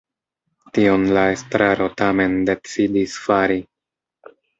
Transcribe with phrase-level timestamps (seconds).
[0.77, 3.59] Tion la estraro tamen decidis fari.